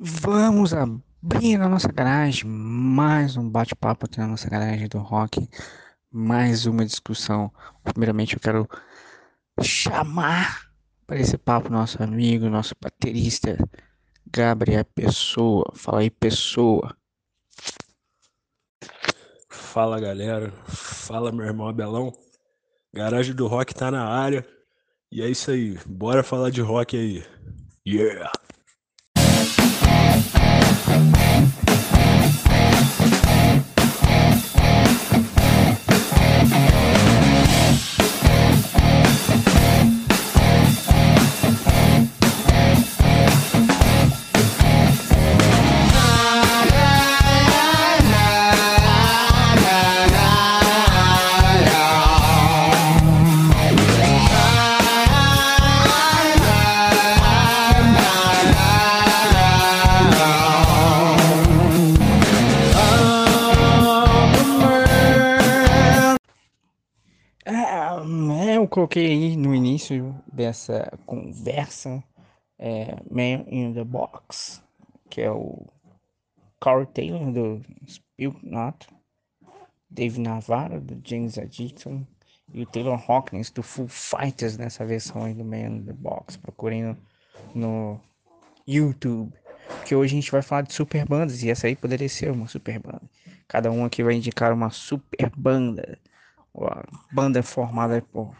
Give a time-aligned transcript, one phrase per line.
[0.00, 5.48] Vamos abrir a nossa garagem, mais um bate-papo aqui na nossa garagem do rock,
[6.08, 7.52] mais uma discussão.
[7.82, 8.68] Primeiramente eu quero
[9.60, 10.70] chamar
[11.04, 13.58] para esse papo nosso amigo, nosso baterista,
[14.24, 15.72] Gabriel Pessoa.
[15.74, 16.96] Fala aí, Pessoa.
[19.50, 22.12] Fala galera, fala meu irmão Abelão.
[22.94, 24.46] Garagem do Rock tá na área.
[25.10, 27.26] E é isso aí, bora falar de rock aí.
[27.84, 28.30] Yeah!
[68.78, 72.00] Coloquei aí no início dessa conversa
[72.60, 74.62] é, Man in the Box,
[75.10, 75.66] que é o
[76.60, 77.60] Corey Taylor do
[78.40, 78.86] Not,
[79.90, 82.04] Dave Navarro do James Addiction
[82.54, 86.36] e o Taylor Hawkins do Full Fighters nessa versão aí do Man in the Box.
[86.36, 86.96] Procurem no,
[87.56, 88.00] no
[88.64, 89.32] YouTube.
[89.86, 92.46] Que hoje a gente vai falar de super bandas e essa aí poderia ser uma
[92.46, 93.02] super banda.
[93.48, 95.98] Cada um aqui vai indicar uma super banda.
[96.54, 98.34] Uma banda formada por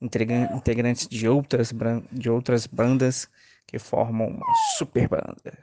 [0.00, 1.72] integrantes de outras,
[2.12, 3.28] de outras bandas
[3.66, 4.46] que formam uma
[4.78, 5.58] super banda.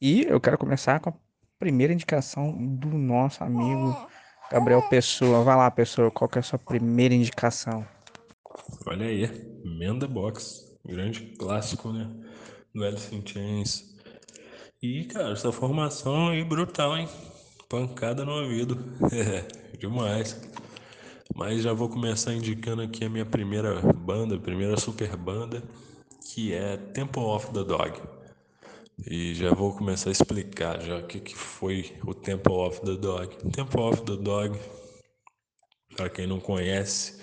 [0.00, 1.14] E eu quero começar com a
[1.58, 3.96] primeira indicação do nosso amigo
[4.50, 5.44] Gabriel Pessoa.
[5.44, 7.86] Vai lá, Pessoa, qual que é a sua primeira indicação?
[8.86, 9.30] Olha aí,
[9.64, 12.10] Menda Box, grande clássico, né?
[12.74, 13.92] Do Alice in Chains.
[14.82, 17.08] E, cara, essa formação aí brutal, hein?
[17.68, 18.76] Pancada no ouvido.
[19.12, 20.51] É, demais.
[21.34, 25.62] Mas já vou começar indicando aqui a minha primeira banda, primeira super banda,
[26.32, 28.00] que é Temple of the Dog.
[29.06, 32.96] E já vou começar a explicar já o que, que foi o Temple of the
[32.96, 33.34] Dog.
[33.50, 34.58] Temple of the Dog,
[35.96, 37.20] para quem não conhece,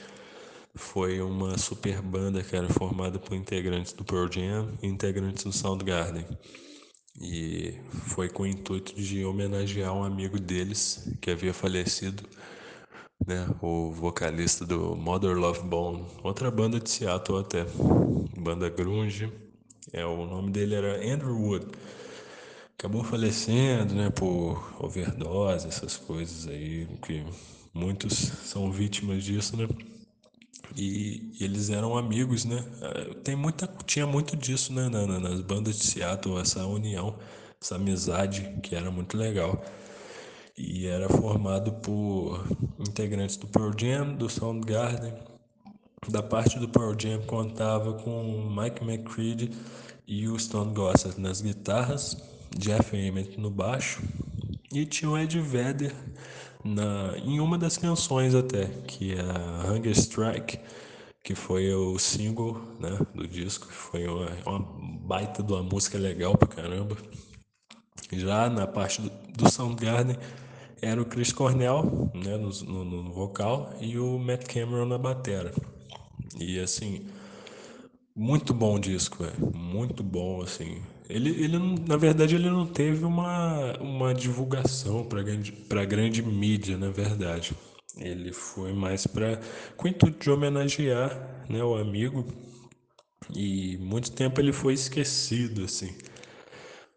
[0.76, 5.54] foi uma super banda que era formada por integrantes do Pearl Jam e integrantes do
[5.54, 6.26] Soundgarden.
[7.22, 12.24] E foi com o intuito de homenagear um amigo deles que havia falecido
[13.30, 13.48] né?
[13.62, 17.64] O vocalista do Mother Love Bone, outra banda de Seattle até,
[18.36, 19.32] banda grunge.
[19.94, 21.68] É, o nome dele era Andrew Wood.
[22.78, 27.24] Acabou falecendo, né, por overdose, essas coisas aí, que
[27.74, 29.68] muitos são vítimas disso, né?
[30.76, 32.66] E, eles eram amigos, né?
[32.82, 37.16] É, tem muita, tinha muito disso, né, nas bandas de Seattle, essa união,
[37.62, 39.64] essa amizade que era muito legal
[40.60, 42.46] e era formado por
[42.78, 45.14] integrantes do Pearl Jam, do Soundgarden.
[46.10, 49.52] Da parte do Pearl Jam contava com Mike McCready
[50.06, 52.22] e o Stone Gossard nas guitarras,
[52.58, 54.02] Jeff Ament no baixo
[54.74, 55.94] e tinha o Ed Vedder
[56.64, 60.60] na, em uma das canções até, que é a Hunger Strike,
[61.24, 66.38] que foi o single né, do disco, foi uma, uma baita de uma música legal
[66.38, 66.98] pra caramba.
[68.12, 70.18] Já na parte do, do Soundgarden
[70.82, 75.54] era o Chris Cornell né, no, no, no, vocal e o Matt Cameron na batera.
[76.40, 77.06] E assim,
[78.16, 79.56] muito bom disco, véio.
[79.56, 80.82] muito bom assim.
[81.10, 81.58] Ele, ele
[81.88, 85.52] na verdade ele não teve uma, uma divulgação para grande,
[85.88, 87.54] grande mídia, na verdade.
[87.98, 89.40] Ele foi mais para
[89.76, 92.26] com o intuito de homenagear né, o amigo
[93.36, 95.94] e muito tempo ele foi esquecido assim.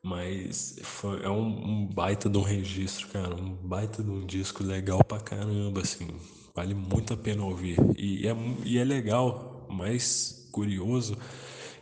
[0.05, 3.35] Mas foi, é um, um, baita de um registro, cara.
[3.35, 6.09] Um baita de um disco legal pra caramba, assim.
[6.55, 7.79] Vale muito a pena ouvir.
[7.97, 11.17] E é, e é legal, mais curioso,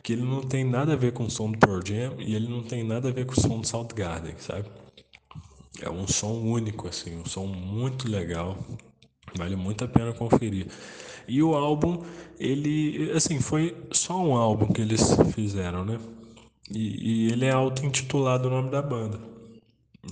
[0.02, 2.48] que ele não tem nada a ver com o som do Pearl Jam e ele
[2.48, 4.68] não tem nada a ver com o som do Soundgarden, sabe?
[5.80, 7.16] É um som único, assim.
[7.18, 8.58] Um som muito legal.
[9.36, 10.66] Vale muito a pena conferir.
[11.26, 12.02] E o álbum,
[12.38, 15.98] ele, assim, foi só um álbum que eles fizeram, né?
[16.70, 19.18] E, e ele é auto-intitulado o nome da banda.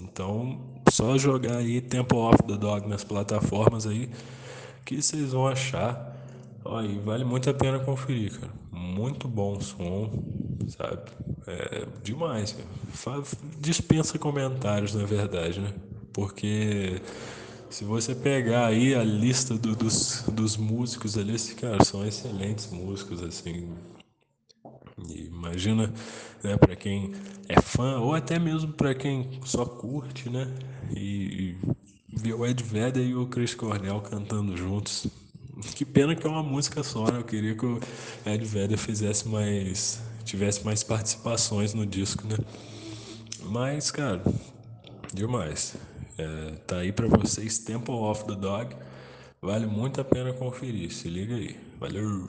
[0.02, 0.60] Então,
[0.90, 4.10] só jogar aí Temple of the Dog nas plataformas aí
[4.84, 6.16] que vocês vão achar.
[6.64, 8.52] Olha, vale muito a pena conferir, cara.
[8.72, 10.10] Muito bom o som,
[10.68, 11.10] sabe?
[11.46, 13.22] É demais, cara.
[13.60, 15.72] Dispensa comentários, na verdade, né?
[16.12, 17.00] Porque
[17.70, 23.22] se você pegar aí a lista do, dos, dos músicos ali, cara, são excelentes músicos,
[23.22, 23.68] assim.
[25.08, 25.92] E Imagina,
[26.42, 27.12] né, para quem
[27.48, 30.46] é fã ou até mesmo para quem só curte, né?
[30.94, 31.56] E, e
[32.08, 35.06] ver o Ed Vedder e o Chris Cornell cantando juntos.
[35.74, 37.18] Que pena que é uma música só, né?
[37.18, 37.80] Eu queria que o
[38.26, 40.00] Ed Vedder fizesse mais.
[40.24, 42.36] tivesse mais participações no disco, né?
[43.44, 44.22] Mas, cara,
[45.12, 45.76] demais.
[46.18, 48.76] É, tá aí para vocês Temple of the Dog.
[49.40, 50.92] Vale muito a pena conferir.
[50.92, 51.56] Se liga aí.
[51.78, 52.26] Valeu!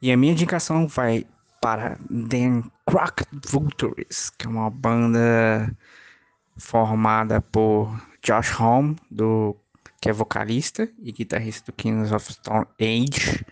[0.00, 1.26] E a minha indicação vai
[1.60, 5.76] para The Croc Vultures, que é uma banda
[6.56, 9.56] formada por Josh Homme, do,
[10.00, 13.44] que é vocalista e guitarrista do Kings of Stone Age,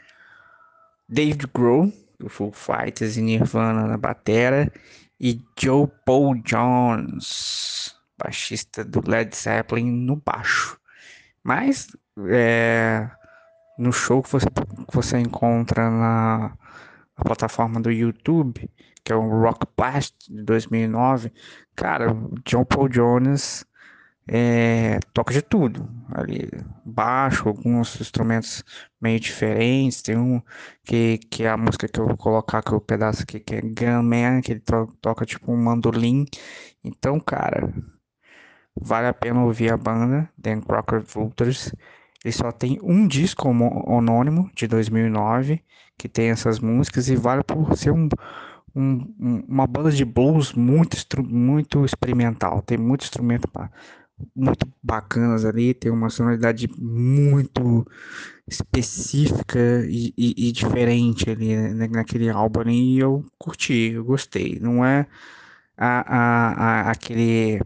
[1.08, 4.72] David Grohl, do Full Fighters e Nirvana na batera,
[5.20, 10.78] e Joe Paul Jones, baixista do Led Zeppelin no baixo.
[11.42, 11.88] Mas
[12.28, 13.08] é,
[13.78, 16.56] no show que você, que você encontra na,
[17.16, 18.70] na, plataforma do YouTube,
[19.04, 21.32] que é o Rock Blast de 2009,
[21.74, 22.14] cara,
[22.44, 23.64] John Paul Jones
[24.28, 25.88] é, toca de tudo.
[26.12, 26.48] Ali,
[26.84, 28.64] baixo, alguns instrumentos
[29.00, 30.42] meio diferentes, tem um
[30.84, 33.54] que, que é a música que eu vou colocar, que é o pedaço aqui, que
[33.56, 36.26] é Gunman, que ele to, toca tipo um mandolim,
[36.84, 37.72] então, cara,
[38.80, 41.74] vale a pena ouvir a banda, Dan Crocker Vultures,
[42.26, 45.62] ele só tem um disco anônimo de 2009
[45.96, 48.08] que tem essas músicas e vale por ser um,
[48.74, 52.60] um, uma banda de blues muito, muito experimental.
[52.62, 53.48] Tem muito instrumento
[54.34, 57.86] muito bacanas ali, tem uma sonoridade muito
[58.48, 64.58] específica e, e, e diferente ali né, naquele álbum ali, e eu curti, eu gostei.
[64.60, 65.06] Não é
[65.76, 67.60] a, a, a, aquele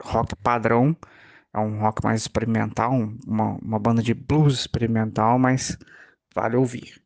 [0.00, 0.96] rock padrão
[1.54, 2.92] é um rock mais experimental,
[3.26, 5.76] uma, uma banda de blues experimental, mas
[6.34, 7.00] vale ouvir.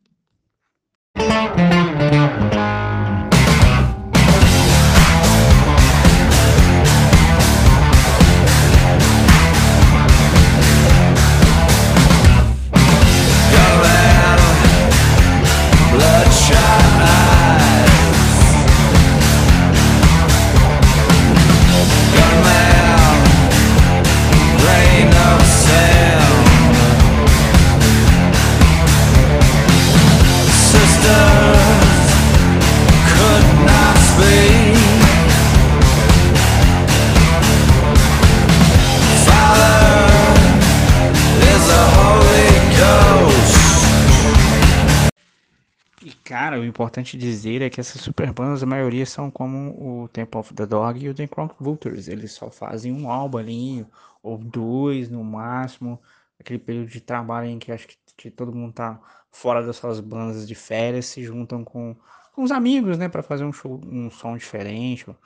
[46.95, 50.65] Importante dizer é que essas super bandas, a maioria são como o Temple of the
[50.65, 52.07] Dog e o The Crown Vultures.
[52.07, 53.85] Eles só fazem um álbum ali,
[54.23, 56.01] ou dois no máximo.
[56.39, 59.01] Aquele período de trabalho em que acho que, que todo mundo tá
[59.33, 61.97] fora das suas bandas de férias, se juntam com,
[62.33, 65.17] com os amigos, né, para fazer um show, um som diferente, ou,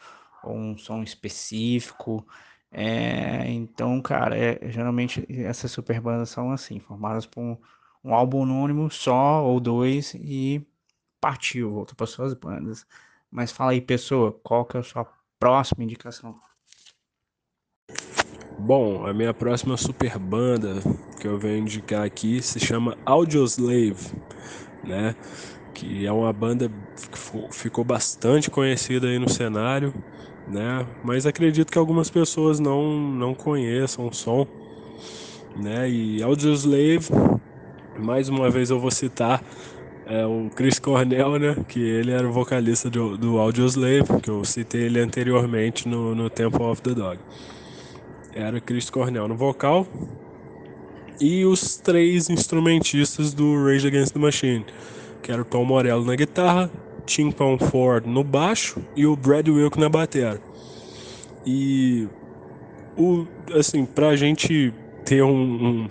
[0.44, 2.26] ou um som específico.
[2.72, 7.58] É, então, cara, é, geralmente essas super bandas são assim, formadas por um,
[8.02, 10.66] um álbum anônimo só ou dois e
[11.28, 12.87] partiu, voltou para suas bandas.
[13.30, 15.06] Mas fala aí, pessoa, qual que é a sua
[15.38, 16.35] próxima indicação?
[18.58, 20.76] Bom, a minha próxima super banda
[21.20, 24.11] que eu venho indicar aqui se chama Audioslave,
[24.82, 25.14] né?
[25.75, 27.18] Que é uma banda que
[27.52, 29.92] ficou bastante conhecida aí no cenário,
[30.47, 30.87] né?
[31.04, 34.47] Mas acredito que algumas pessoas não, não conheçam o som,
[35.54, 35.90] né?
[35.90, 37.11] E Audioslave,
[37.99, 39.44] mais uma vez eu vou citar
[40.08, 41.56] é o Chris Cornell, né?
[41.68, 46.30] Que ele era o vocalista do, do Audioslave, que eu citei ele anteriormente no, no
[46.30, 47.18] Temple of the Dog.
[48.34, 49.86] Era Chris Cornell no vocal
[51.20, 54.64] e os três instrumentistas do Rage Against the Machine,
[55.22, 56.70] que era o Tom Morello na guitarra,
[57.04, 57.34] Tim
[57.70, 60.40] Ford no baixo e o Brad Wilk na bateria.
[61.44, 62.06] E
[62.96, 63.26] o
[63.58, 64.72] assim, pra gente
[65.04, 65.88] ter um, um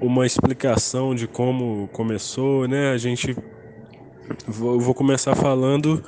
[0.00, 2.90] uma explicação de como começou, né?
[2.90, 3.36] A gente
[4.46, 6.02] vou, vou começar falando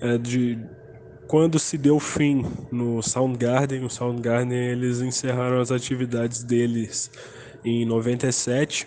[0.00, 0.58] é, de
[1.26, 7.10] quando se deu fim no Soundgarden, o Soundgarden eles encerraram as atividades deles
[7.64, 8.86] em 97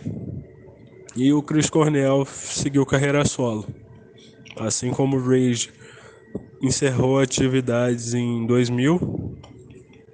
[1.15, 3.65] e o Chris Cornell seguiu carreira solo.
[4.55, 5.71] Assim como o Rage
[6.61, 9.35] encerrou atividades em 2000,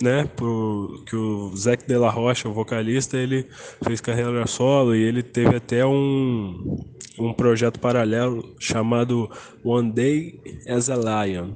[0.02, 3.48] né, pro, que o Zac De La Rocha, o vocalista, ele
[3.84, 6.86] fez carreira solo e ele teve até um,
[7.20, 9.30] um projeto paralelo chamado
[9.64, 11.54] One Day as a Lion,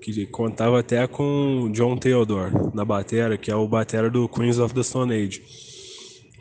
[0.00, 4.74] que contava até com John Theodore na batera, que é o batera do Queens of
[4.74, 5.42] the Stone Age.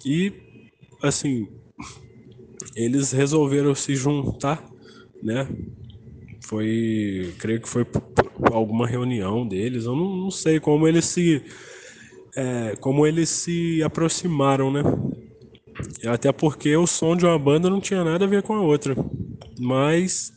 [0.05, 0.33] E
[1.01, 1.47] assim,
[2.75, 4.63] eles resolveram se juntar,
[5.23, 5.47] né?
[6.47, 7.85] Foi, creio que foi
[8.51, 11.41] alguma reunião deles, eu não, não sei como eles se
[12.35, 14.83] é, como eles se aproximaram, né?
[16.05, 18.95] Até porque o som de uma banda não tinha nada a ver com a outra.
[19.59, 20.31] Mas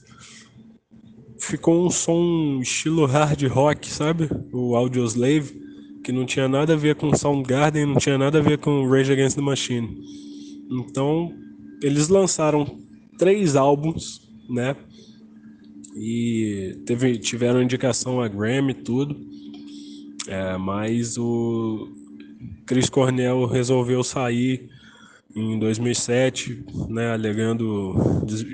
[1.41, 4.29] ficou um som estilo hard rock, sabe?
[4.53, 5.61] O Audioslave,
[6.05, 9.13] que não tinha nada a ver com Soundgarden, não tinha nada a ver com Rage
[9.13, 9.89] Against the Machine.
[10.71, 11.33] Então,
[11.83, 12.67] eles lançaram
[13.19, 14.77] três álbuns, né?
[15.99, 19.17] E teve, tiveram indicação a Grammy e tudo.
[20.27, 21.89] É, mas o
[22.67, 24.69] Chris Cornell resolveu sair
[25.35, 27.95] em 2007, né, alegando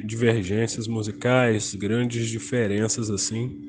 [0.05, 3.61] divergências musicais, grandes diferenças assim,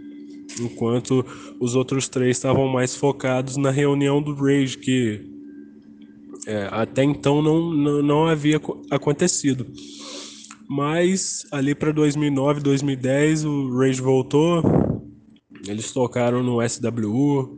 [0.60, 1.25] enquanto
[1.60, 5.22] os outros três estavam mais focados na reunião do Rage que
[6.46, 9.65] é, até então não, não, não havia acontecido.
[10.67, 14.63] Mas ali para 2009, 2010 o Rage voltou,
[15.67, 17.57] eles tocaram no SWU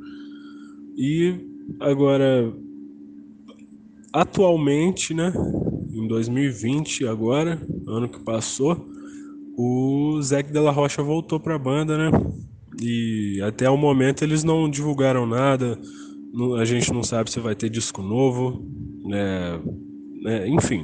[0.97, 1.35] e
[1.79, 2.53] agora
[4.11, 5.31] atualmente, né,
[5.93, 8.87] em 2020 agora, ano que passou,
[9.57, 12.11] o Zac Della Rocha voltou para a banda, né?
[12.79, 15.79] E até o momento eles não divulgaram nada.
[16.59, 18.63] A gente não sabe se vai ter disco novo,
[19.03, 19.59] né?
[20.21, 20.83] né enfim.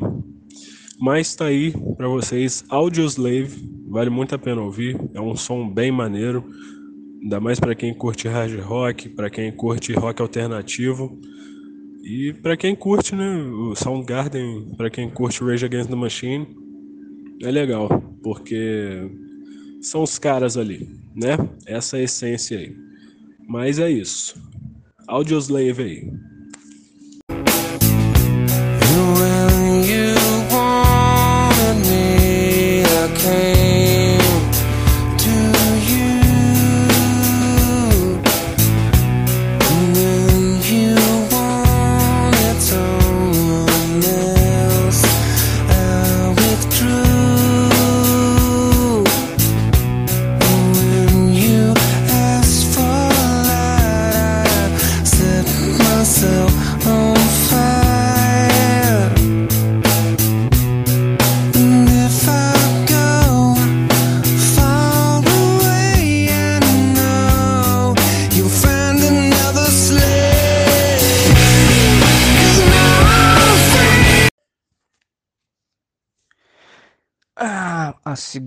[1.00, 5.00] Mas tá aí para vocês, Audioslave, vale muito a pena ouvir.
[5.14, 6.44] É um som bem maneiro,
[7.22, 11.20] ainda mais para quem curte hard rock, para quem curte rock alternativo.
[12.04, 16.48] E para quem curte, né, o Soundgarden, para quem curte Rage Against the Machine,
[17.42, 17.88] é legal,
[18.22, 19.10] porque
[19.82, 21.38] são os caras ali, né?
[21.66, 22.76] Essa é essência aí.
[23.48, 24.36] Mas é isso.
[25.08, 26.12] Audioslave aí.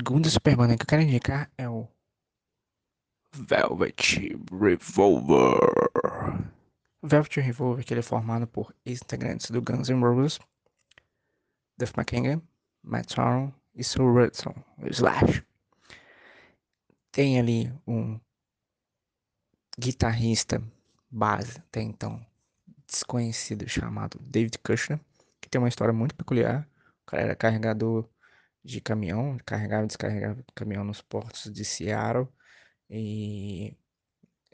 [0.06, 1.88] Segunda Super Banda que eu quero indicar é o
[3.32, 5.58] Velvet Revolver.
[7.02, 10.38] Velvet Revolver, que ele é formado por ex-integrantes do Guns N' Roses,
[11.76, 12.40] Duff McKagan,
[12.84, 15.44] Matt Sorum e Sue Rudson, o Slash.
[17.10, 18.20] Tem ali um
[19.76, 20.62] guitarrista
[21.10, 22.25] base, até então
[22.86, 25.00] desconhecido, chamado David Kushner,
[25.40, 26.64] que tem uma história muito peculiar.
[27.02, 28.08] O cara era carregador
[28.66, 32.28] de caminhão, carregava e descarregava caminhão nos portos de Seattle
[32.90, 33.76] e,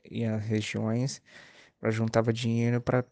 [0.04, 1.22] e as regiões,
[1.80, 3.04] para juntava dinheiro para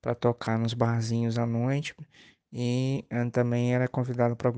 [0.00, 1.94] para tocar nos barzinhos à noite
[2.52, 4.52] e também era convidado para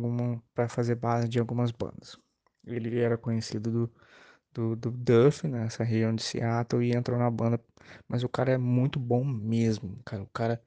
[0.55, 2.19] para fazer base de algumas bandas.
[2.67, 3.95] Ele era conhecido do,
[4.53, 7.61] do, do Duff nessa região de Seattle e entrou na banda,
[8.09, 10.23] mas o cara é muito bom mesmo, cara.
[10.23, 10.63] O cara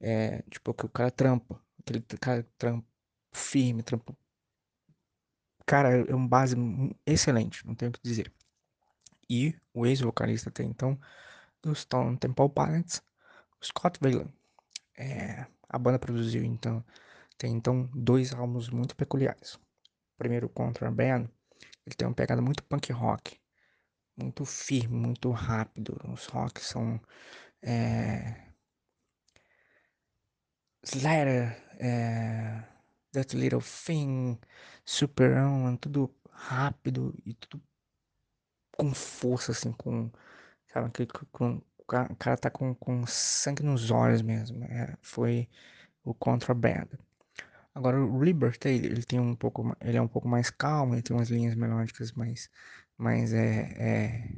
[0.00, 2.86] é tipo o cara trampa, aquele cara trampa
[3.32, 4.16] firme, trampa
[5.66, 6.56] Cara, é um base
[7.06, 8.32] excelente, não tenho o que dizer.
[9.28, 10.98] E o ex-vocalista até então
[11.62, 13.02] do Stone Temple Pilots,
[13.62, 14.32] Scott Weiland.
[14.96, 16.84] É, a banda produziu então
[17.36, 19.54] tem então dois álbuns muito peculiares.
[19.54, 21.28] O primeiro Contra Band,
[21.86, 23.40] ele tem uma pegada muito punk rock,
[24.16, 25.98] muito firme, muito rápido.
[26.12, 27.00] Os rocks são
[27.62, 28.44] é,
[30.84, 32.62] Slayer, é,
[33.14, 34.38] That Little Thing,
[34.84, 37.62] Superman, tudo rápido e tudo
[38.76, 40.10] com força, assim, com.
[40.72, 44.64] Sabe, que, com, o cara tá com, com sangue nos olhos mesmo.
[44.64, 45.48] É, foi
[46.04, 46.88] o Contraband.
[47.74, 51.16] Agora o Liberty, ele tem um pouco, ele é um pouco mais calmo, ele tem
[51.16, 52.50] umas linhas melódicas mais,
[52.96, 54.28] mais é,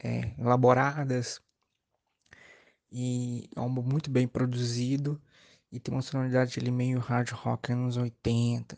[0.00, 1.40] é, é, elaboradas
[2.90, 5.20] e é um muito bem produzido
[5.70, 8.76] e tem uma sonoridade ali meio hard rock anos 80,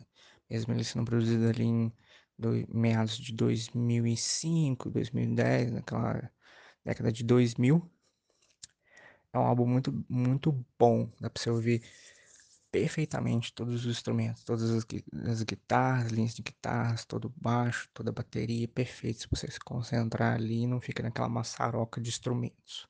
[0.49, 1.93] mesmo ele sendo produzido ali em
[2.39, 6.31] do, meados de 2005, 2010, naquela
[6.85, 7.91] década de 2000.
[9.33, 11.83] É um álbum muito, muito bom, dá pra você ouvir
[12.71, 14.87] perfeitamente todos os instrumentos, todas as,
[15.29, 20.35] as guitarras, linhas de guitarras, todo baixo, toda a bateria, perfeito se você se concentrar
[20.35, 22.89] ali e não fica naquela maçaroca de instrumentos.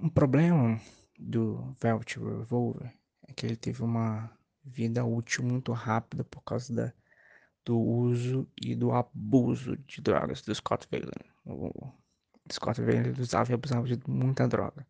[0.00, 0.80] Um problema
[1.18, 2.92] do Velvet Revolver
[3.26, 4.30] é que ele teve uma
[4.64, 6.92] vida útil muito rápida por causa da,
[7.64, 11.10] do uso e do abuso de drogas do Scott Valen.
[11.44, 11.92] O
[12.52, 14.86] Scott Valen usava e abusava de muita droga.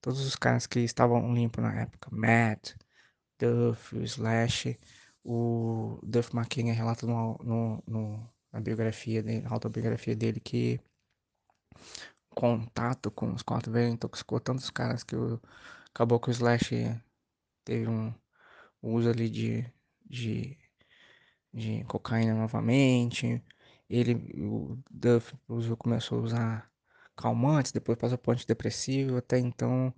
[0.00, 2.74] Todos os caras que estavam limpos na época, Matt,
[3.38, 4.78] Duff, o Slash,
[5.24, 10.80] o Duff McKagan relata no, no, no, na biografia dele, na autobiografia dele que
[12.34, 15.40] contato com os quatro velhos intoxicou tantos caras que o,
[15.90, 17.00] acabou que o Slash
[17.64, 18.14] teve um
[18.82, 19.64] uso ali de,
[20.04, 20.58] de,
[21.52, 23.42] de cocaína novamente.
[23.88, 25.34] Ele, o Duff
[25.78, 26.72] começou a usar
[27.16, 29.94] calmantes, depois passou por antidepressivo, até então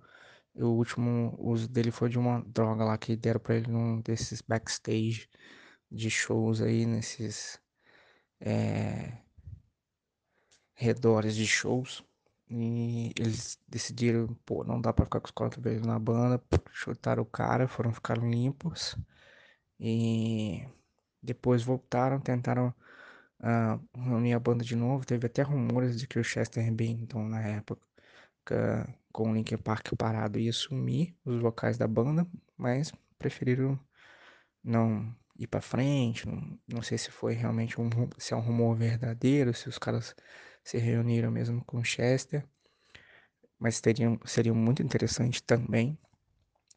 [0.55, 4.41] o último uso dele foi de uma droga lá que deram pra ele num desses
[4.41, 5.29] backstage
[5.91, 7.59] de shows aí, nesses
[8.39, 9.17] é,
[10.73, 12.03] redores de shows.
[12.49, 17.23] E eles decidiram, pô, não dá pra ficar com os quatro vezes na banda, chutaram
[17.23, 18.95] o cara, foram ficar limpos.
[19.79, 20.67] E
[21.21, 22.73] depois voltaram, tentaram
[23.39, 25.05] uh, reunir a banda de novo.
[25.05, 27.81] Teve até rumores de que o Chester Bennington, na época,
[29.11, 33.79] com o Linkin Park parado, ia sumir os vocais da banda, mas preferiram
[34.63, 36.27] não ir para frente.
[36.27, 40.15] Não, não sei se foi realmente um, se é um rumor verdadeiro, se os caras
[40.65, 42.43] se reuniram mesmo com Chester,
[43.59, 45.97] mas teriam, seria muito interessante também.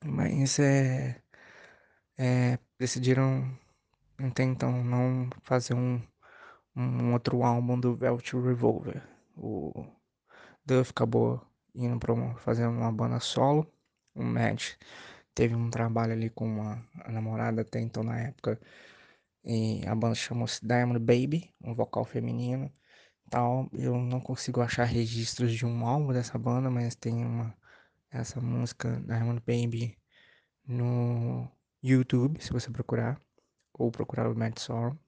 [0.04, 1.22] Mas é,
[2.18, 3.50] é decidiram
[4.18, 6.00] até então não fazer um,
[6.76, 9.02] um outro álbum do Velvet Revolver.
[9.36, 9.72] O
[10.64, 11.40] Duff acabou
[11.74, 13.66] indo para fazer uma banda solo.
[14.14, 14.74] O Matt
[15.34, 18.60] teve um trabalho ali com uma namorada até então na época.
[19.44, 22.72] E a banda chamou-se Diamond Baby, um vocal feminino
[23.28, 23.68] tal.
[23.72, 27.54] Eu não consigo achar registros de um álbum dessa banda, mas tem uma
[28.10, 29.98] essa música Diamond Baby
[30.66, 31.50] no
[31.82, 33.20] YouTube, se você procurar,
[33.74, 34.98] ou procurar o Mad Sorrow.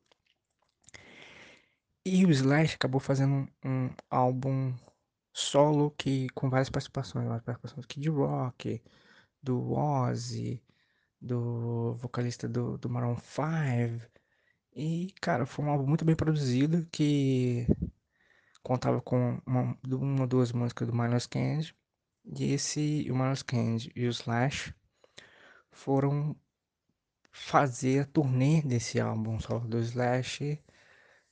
[2.04, 4.74] E o Slash acabou fazendo um álbum
[5.32, 8.82] solo que com várias participações, várias participações do Kid Rock,
[9.42, 10.62] do Ozzy,
[11.20, 14.08] do vocalista do, do Maroon 5.
[14.74, 17.66] E, cara, foi um álbum muito bem produzido que
[18.62, 21.74] contava com uma, uma ou duas músicas do Miles Kennedy.
[22.24, 24.74] E esse, o Miles Kennedy e o Slash
[25.72, 26.36] foram
[27.32, 30.62] fazer a turnê desse álbum solo do Slash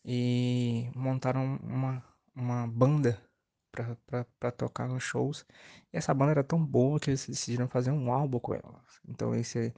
[0.05, 3.23] e montaram uma, uma banda
[3.71, 5.47] para tocar nos shows.
[5.93, 8.85] E essa banda era tão boa que eles decidiram fazer um álbum com ela.
[9.07, 9.75] Então esse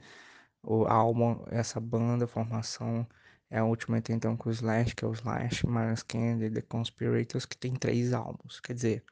[0.62, 3.06] o álbum, essa banda, formação
[3.50, 7.44] é a última então com o Slash, que é o Slash, Miles Kennedy, The Conspirators,
[7.44, 8.60] que tem três álbuns.
[8.60, 9.04] Quer dizer,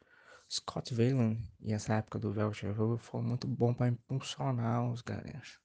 [0.50, 5.58] Scott Weiland e essa época do Velvet Revolver foi muito bom para impulsionar os galerinhas.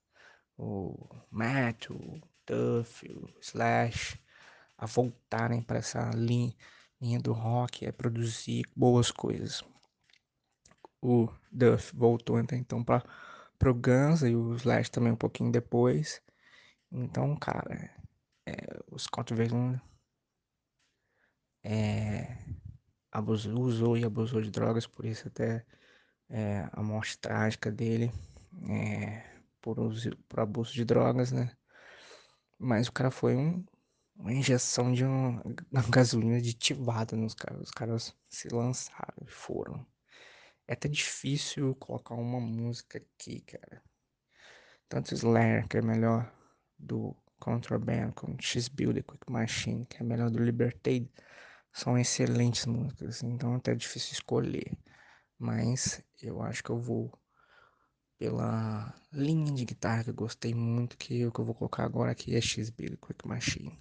[0.57, 4.19] O Matt, o Duff, o Slash
[4.77, 6.53] a voltarem para essa linha
[7.03, 9.61] linha do rock é produzir boas coisas.
[11.01, 13.03] O Duff voltou então para
[13.59, 16.21] pro Guns e o Slash também um pouquinho depois.
[16.89, 17.91] Então, cara,
[18.45, 18.55] é,
[18.91, 19.81] o Scott Weiland
[21.63, 22.37] é,
[23.11, 25.65] abusou, usou e abusou de drogas, por isso até
[26.29, 28.11] é, a morte trágica dele
[28.69, 29.23] é,
[29.61, 31.55] por, uso, por abuso de drogas, né?
[32.59, 33.63] Mas o cara foi um
[34.15, 37.61] uma injeção de uma, uma gasolina aditivada nos caras.
[37.61, 39.85] Os caras se lançaram e foram.
[40.67, 43.81] É até difícil colocar uma música aqui, cara.
[44.87, 46.31] Tanto Slayer, que é melhor
[46.77, 51.11] do Contraband, como X-Build, Quick Machine, que é melhor do Libertade,
[51.73, 53.21] são excelentes músicas.
[53.21, 54.71] Então é até difícil escolher.
[55.37, 57.11] Mas eu acho que eu vou
[58.17, 62.11] pela linha de guitarra que eu gostei muito, que o que eu vou colocar agora
[62.11, 63.77] aqui é X-Build, Quick Machine.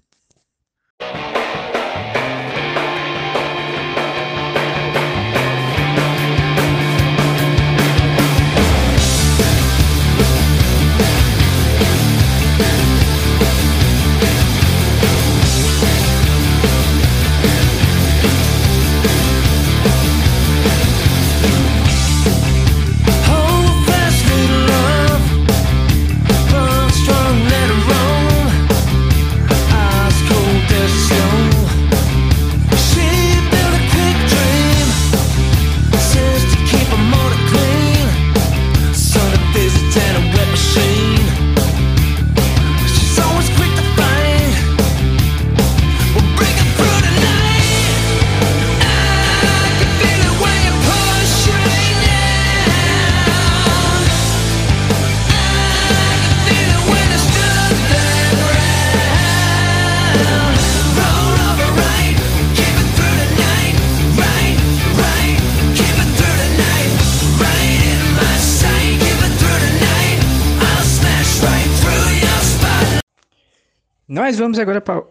[74.33, 75.05] Nós vamos agora para a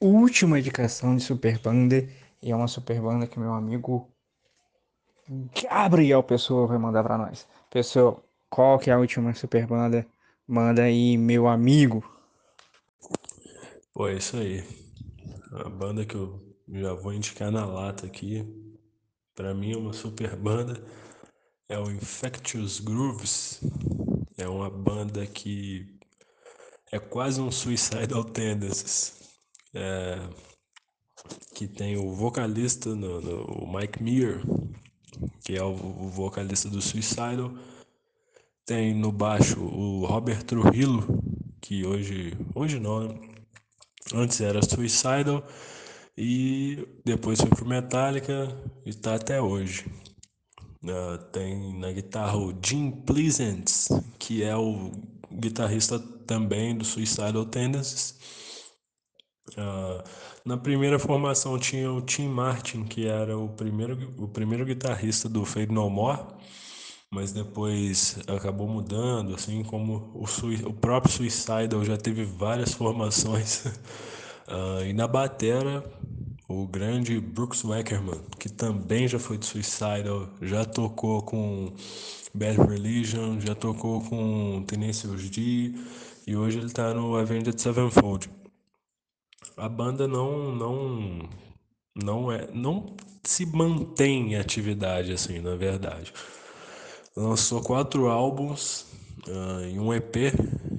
[0.00, 2.08] última indicação de super banda.
[2.42, 4.08] E é uma super banda que meu amigo
[5.62, 7.46] Gabriel Pessoa vai mandar para nós.
[7.68, 10.06] Pessoal, qual que é a última super banda?
[10.48, 12.02] Manda aí, meu amigo.
[13.92, 14.64] Pô, é isso aí.
[15.52, 16.40] A banda que eu
[16.72, 18.42] já vou indicar na lata aqui.
[19.34, 20.82] Pra mim é uma super banda.
[21.68, 23.60] É o Infectious Grooves.
[24.38, 26.00] É uma banda que
[26.92, 29.14] é quase um Suicidal Tendencies.
[29.74, 30.20] É,
[31.54, 34.42] que tem o vocalista, no, no, o Mike Meir,
[35.42, 37.52] que é o, o vocalista do Suicidal.
[38.66, 41.22] Tem no baixo o Robert Trujillo,
[41.60, 43.20] que hoje, hoje não, né?
[44.14, 45.46] Antes era Suicidal
[46.18, 48.48] e depois foi pro Metallica
[48.84, 49.86] e está até hoje.
[50.82, 53.64] Uh, tem na guitarra o Jim Pleasant,
[54.18, 54.90] que é o
[55.30, 58.18] guitarrista também do Suicidal Tendencies.
[59.50, 60.02] Uh,
[60.44, 65.44] na primeira formação tinha o Tim Martin, que era o primeiro, o primeiro guitarrista do
[65.44, 66.20] Fade No More,
[67.10, 70.24] mas depois acabou mudando, assim como o,
[70.68, 73.66] o próprio Suicidal já teve várias formações.
[73.66, 75.84] uh, e na batera,
[76.48, 81.72] o grande Brooks Wackerman, que também já foi de Suicidal, já tocou com
[82.34, 85.74] Bad Religion, já tocou com Tenacious D
[86.26, 88.30] e hoje ele está no Avenged Sevenfold.
[89.56, 91.28] A banda não não
[91.94, 96.12] não é não se mantém em atividade assim, na verdade.
[97.16, 98.86] Lançou quatro álbuns
[99.28, 100.34] uh, e um EP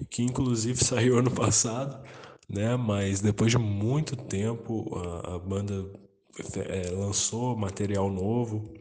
[0.10, 2.04] que inclusive saiu ano passado,
[2.50, 2.76] né?
[2.76, 5.92] Mas depois de muito tempo a, a banda
[6.68, 8.74] é, lançou material novo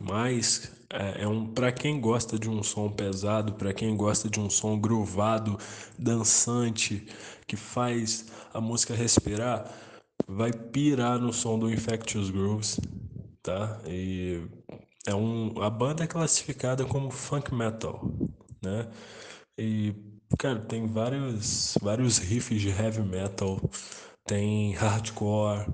[0.00, 4.40] mas é, é um para quem gosta de um som pesado, para quem gosta de
[4.40, 5.58] um som groovado,
[5.98, 7.06] dançante,
[7.46, 9.70] que faz a música respirar,
[10.26, 12.80] vai pirar no som do Infectious Grooves,
[13.42, 13.80] tá?
[13.86, 14.42] E
[15.06, 18.10] é um a banda é classificada como funk metal,
[18.62, 18.88] né?
[19.58, 19.94] E
[20.38, 23.60] cara, tem vários vários riffs de heavy metal,
[24.24, 25.66] tem hardcore,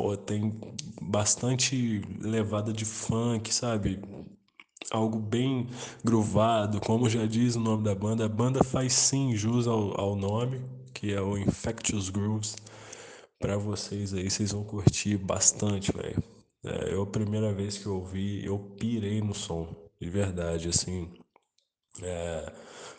[0.00, 0.58] pô, tem
[1.02, 4.00] bastante levada de funk, sabe?
[4.90, 5.68] Algo bem
[6.02, 8.24] groovado, como já diz o nome da banda.
[8.24, 12.56] A banda faz sim jus ao, ao nome, que é o Infectious Grooves.
[13.38, 16.22] Para vocês aí, vocês vão curtir bastante, velho.
[16.64, 19.68] É, eu, a primeira vez que eu ouvi, eu pirei no som,
[20.00, 21.10] de verdade, assim.
[22.02, 22.52] É,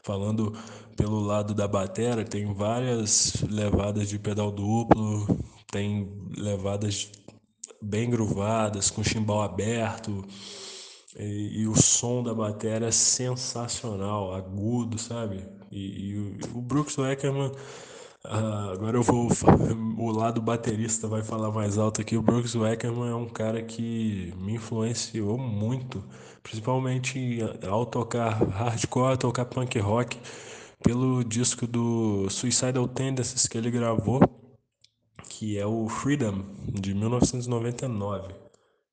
[0.03, 0.53] falando
[0.95, 5.25] pelo lado da batera, tem várias levadas de pedal duplo,
[5.71, 7.10] tem levadas
[7.81, 10.23] bem groovadas, com chimbal aberto.
[11.17, 15.43] E, e, o som da bateria é sensacional, agudo, sabe?
[15.71, 17.51] E, e o, o, Brooks Wackerman,
[18.25, 19.29] uh, agora eu vou.
[19.97, 22.17] O lado baterista vai falar mais alto aqui.
[22.17, 26.03] O Brooks Wackerman é um cara que me influenciou muito,
[26.41, 30.17] principalmente ao tocar hardcore, tocar punk rock,
[30.84, 34.40] pelo disco do Suicidal Tendencies que ele gravou
[35.41, 38.32] que é o Freedom, de 1999.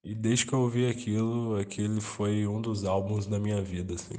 [0.03, 4.19] E desde que eu ouvi aquilo, aquele foi um dos álbuns da minha vida, assim.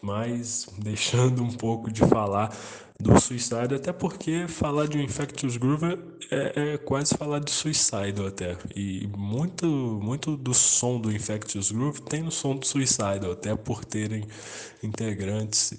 [0.00, 2.56] Mas deixando um pouco de falar
[2.98, 5.98] do Suicide, até porque falar de um Infectious Groove
[6.30, 8.56] é, é, quase falar de Suicide até.
[8.74, 13.84] E muito, muito do som do Infectious Groove tem no som do Suicide, até por
[13.84, 14.26] terem
[14.82, 15.74] integrantes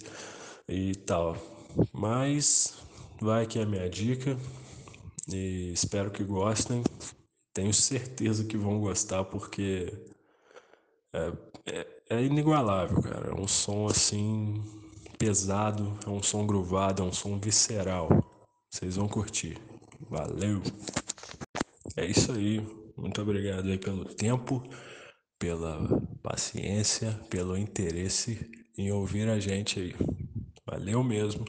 [0.67, 1.35] e tal.
[1.91, 2.75] Mas
[3.19, 4.37] vai que é a minha dica.
[5.33, 6.83] E espero que gostem.
[7.53, 9.91] Tenho certeza que vão gostar porque
[11.13, 11.33] é,
[11.65, 13.29] é, é inigualável, cara.
[13.29, 14.63] É um som assim
[15.17, 18.09] pesado, é um som groovado, é um som visceral.
[18.69, 19.57] Vocês vão curtir.
[20.09, 20.61] Valeu!
[21.97, 22.65] É isso aí.
[22.95, 24.63] Muito obrigado aí pelo tempo,
[25.37, 25.87] pela
[26.21, 29.95] paciência, pelo interesse em ouvir a gente aí.
[30.65, 31.45] Valeu mesmo.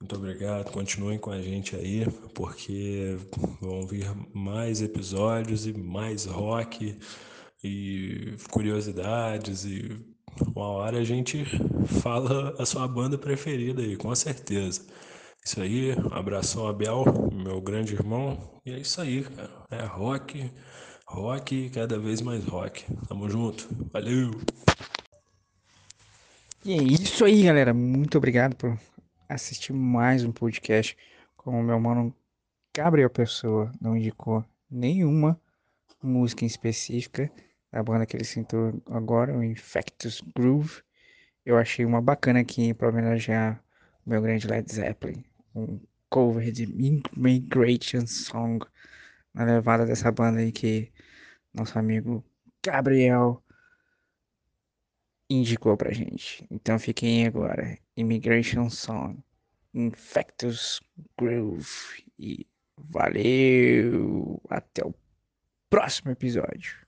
[0.00, 3.16] Muito obrigado, continuem com a gente aí, porque
[3.60, 6.98] vão vir mais episódios e mais rock
[7.64, 9.98] e curiosidades e
[10.54, 11.44] uma hora a gente
[12.02, 14.86] fala a sua banda preferida aí, com certeza.
[15.42, 19.50] Isso aí, um abração Abel, meu grande irmão, e é isso aí, cara.
[19.70, 20.50] É rock,
[21.06, 22.84] rock e cada vez mais rock.
[23.08, 24.30] Tamo junto, valeu!
[26.64, 27.72] E é isso aí, galera.
[27.72, 28.78] Muito obrigado por
[29.28, 30.96] assistir mais um podcast
[31.36, 32.14] com o meu mano
[32.74, 33.70] Gabriel Pessoa.
[33.80, 35.40] Não indicou nenhuma
[36.02, 37.30] música em específica
[37.70, 40.82] da banda que ele sentou agora, o Infectus Groove.
[41.44, 43.62] Eu achei uma bacana aqui para homenagear
[44.04, 45.24] o meu grande Led Zeppelin.
[45.54, 46.66] Um cover de
[47.16, 48.64] Migration Song
[49.34, 50.92] na levada dessa banda aí que
[51.52, 52.24] nosso amigo
[52.64, 53.42] Gabriel
[55.28, 56.46] indicou pra gente.
[56.50, 59.16] Então fiquem agora Immigration Song,
[59.74, 60.80] Infectus
[61.18, 62.04] Groove.
[62.18, 62.46] E
[62.78, 64.40] valeu!
[64.48, 64.94] Até o
[65.70, 66.85] próximo episódio.